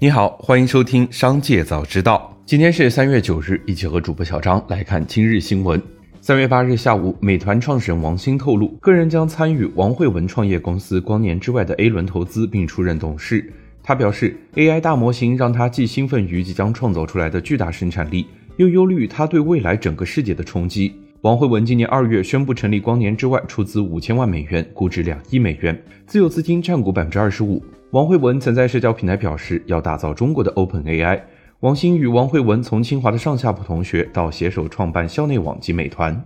[0.00, 2.32] 你好，欢迎收听《商界早知道》。
[2.46, 5.82] 今天是三月九日，一起和主播小张来看今日新闻。
[6.20, 13.52] 三月八日下午，美团创始人王兴透露，个人将参与王慧文创业公司光年之外的 A 轮投资，并出任董事。
[13.82, 20.94] 他表示，AI 大模型让他既兴奋于即将创造出来的巨大生产力，又忧虑它对未来整个世界的冲击。
[21.28, 27.62] 王慧文今年二月宣布成立光年之外，出资五千万美元，估值两亿美元，自有资金占股百分之二十五。
[27.90, 31.20] 王慧文曾在社交平台表示，要打造中国的 Open AI。
[31.60, 36.18] 王兴与王慧文从清华的上下铺同学，到携手创办校内网及美团。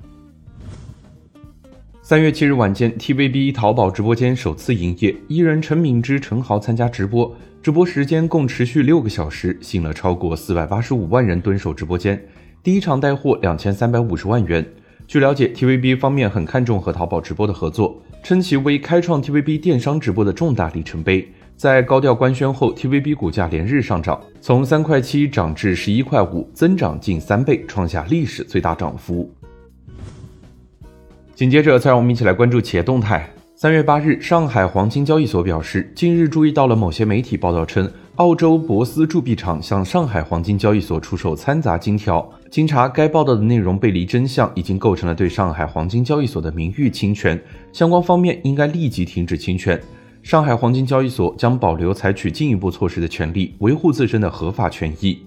[2.01, 12.24] 三月七日晚间，TVB 淘宝直播间首次营业，艺人陈敏之、陈豪参加直播，直播时间共持续六个小时，吸引了超过四百八十五万人蹲守直播间。
[12.62, 14.65] 第一场带货两千三百五十万元。
[15.12, 21.30] 据了解，TVB 方面很看重和淘宝直播的合作，称其为开创 TVB 电商直播的重大里程碑。
[21.55, 29.30] 在高调官宣后，TVB 股价连日上涨，从三块七涨至十一块五，增长近三倍，创下历史最大涨幅。
[31.35, 33.29] 紧接着，再让我们一起来关注企业动态。
[33.63, 37.88] 三月八日，上海黄金交易所表示，近日注意到了某些媒体报道称。
[38.16, 47.41] 澳洲博斯铸币厂向上海黄金交易所出售掺杂金条，经查，该报道的内容背离真相，已经构成了对上海黄金交易所的名誉侵权，
[47.73, 49.80] 相关方面应该立即停止侵权。
[50.24, 55.21] 上海黄金交易所将保留采取进一步措施的权利，维护自身的合法权益。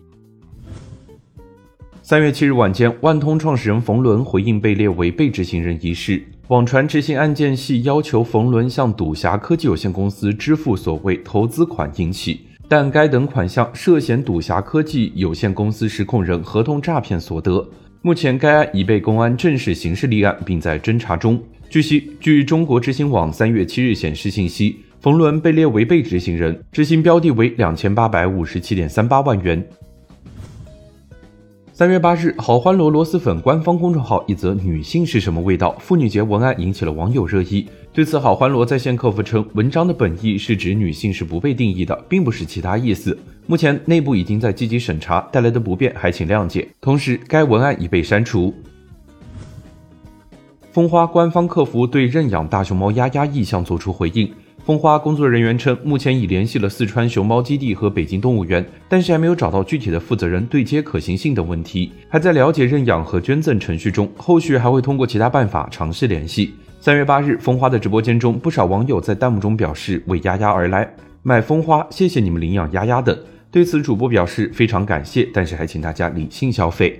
[2.02, 12.42] 三月七日晚间，万通创始人冯仑回应被列为被执行人一事，网传执行案件系要求冯仑向赌侠科技有限公司支付所谓投资款引起。
[12.70, 17.68] 但该等款项涉嫌赌侠科技有限公司实控人合同诈骗所得。
[18.04, 21.42] 目前该案已被公安正式刑事立案，并在侦查中。
[21.68, 29.68] 据悉，据中国执行网三月七日显示信息，冯仑被列为被执行人，执行标的为两千八百五十七点三八万元。
[31.78, 37.68] 三月八日，好欢螺螺蛳粉官方公众号一则“女性是什么味道”妇女节文案引起了网友热议。
[37.92, 43.20] 对此，好欢螺在线客服称，文章的本意是指女性是不被定义的，并不是其他意思。
[43.46, 46.66] 目前内部已经在积极审查，带来的不便还请谅解。
[46.80, 48.54] 同时，该文案已被删除。
[50.72, 54.32] 蜂花官方客服对认养大熊猫丫丫意向作出回应。
[54.66, 66.56] 蜂花工作人员称，目前已联系了四川熊猫基地和北京动物园，但是还没有找到具体的负责人对接可行性等问题，还在了解认养和捐赠程序中，后续还会通过其他办法尝试联系。
[66.82, 73.16] 三月八日，蜂花的直播间中，不少网友在弹幕中表示为丫丫而来，买蜂花，谢谢你们领养丫丫等。
[73.52, 77.00] 对此，主播表示非常感谢，但是还请大家理性消费。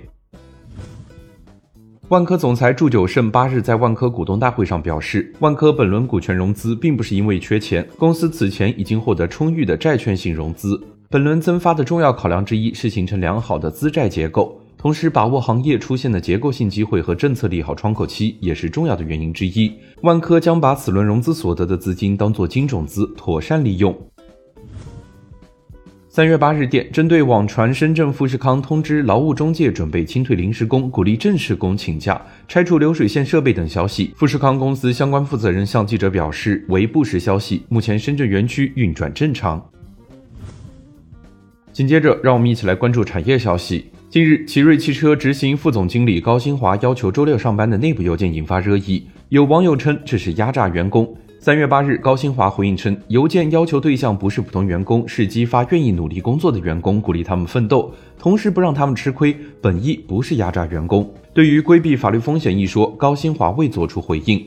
[2.08, 10.80] 万科总裁祝久胜八日在万科股东大会上表示，万科本轮股权融资并不是因为缺钱，公司此前已经获得充裕的债券性融资。
[11.10, 19.72] 本轮增发的重要考量之一是形成良好的资债结构，同时把握行业出现的结构性机会和政策利好窗口期也是重要的原因之一。
[20.02, 23.92] 万科将把此轮融资所得的资金当作金种子，妥善利用。
[26.16, 32.18] 三月八日电，针对网传深圳富士康通知劳务中介准备清退临时工，鼓励正式工请假、
[32.48, 39.62] 拆除流水线设备等消息，富士康公司相关负责人向记者表示为不实消息，目前深圳园区运转正常。
[41.70, 43.84] 紧接着，让我们一起来关注产业消息。
[44.08, 51.14] 近日，奇瑞汽车执行副总经理高新华要求周六上班的内部邮件引发热议，有网友称这是压榨员工。
[51.46, 61.08] 三月八日，高新华回应称，邮件要求对象不是普通员工，是激发愿意努力工作的员工，鼓励他们奋斗，同时不让他们吃亏，本意不是压榨员工。
[61.32, 64.44] 对于规避法律风险一说，高新华未作出回应。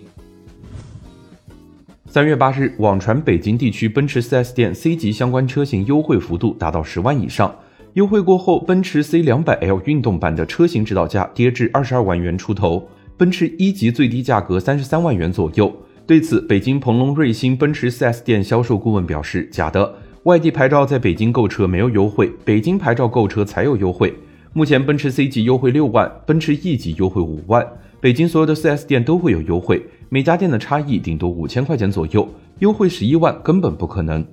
[2.08, 7.56] 三月八日，网传北京地区奔驰 4S 店 C 级相关车型优惠幅度达到十万以上，
[7.94, 15.74] 优惠过后，奔驰 C 两百 L 运动版的车型指导价跌至二十二万元出头，奔驰一级最低价格三十三万元左右。
[16.10, 19.94] 对此，北京鹏龙瑞星奔驰 4S 店销售顾问表示：“假的，
[20.24, 24.12] 外地牌照在北京购车没有优惠，北京牌照购车才有优惠。
[24.54, 27.64] 目前奔驰 C 级优惠六万，奔驰 E 级优惠五万，
[28.02, 34.26] 北京所有的 4S 店都会有优惠，每家店的差异顶多五千块钱左右，优惠十一万根本不可能。”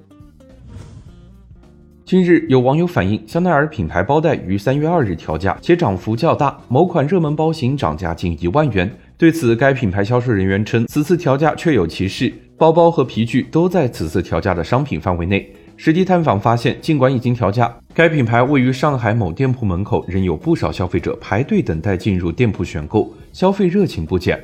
[2.06, 8.90] 近日，有网友反映，香奈儿品牌包袋于三月二日调价，且涨幅较大，某款热门包型涨价近一万元。
[9.18, 15.50] 对此，该品牌销售人员称，此次调价确有其事，包包和皮具都在此次调价的商品范围内。
[15.78, 24.38] 实地探访发现，尽管已经调价，该品牌位于上海某店铺门口，仍有不少消费者排队等待进入店铺选购，消费热情不减。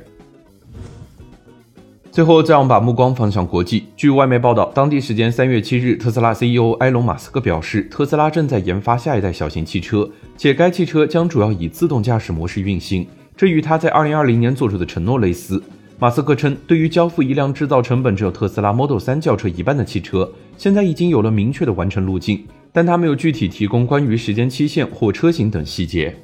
[2.11, 3.85] 最后，再让我们把目光放向国际。
[3.95, 13.07] 据外媒报道，当地时间三月七日，特斯拉 CEO 埃隆·马斯克表示，特斯拉正在研发下一代小型汽车，且该汽车将主要以自动驾驶模式运行。
[13.43, 15.61] 这与他在二零二零年做出的承诺类似。
[15.99, 26.15] 马斯克称，对于交付一辆制造成本只有特斯拉 Model 3轿车一半的汽车，现在已经有了明确的完成路径，但他没有具体提供关于时间期限或车型等细节。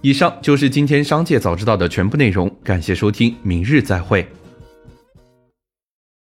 [0.00, 4.24] 以上就是今天商界早知道的全部内容，感谢收听，明日再会。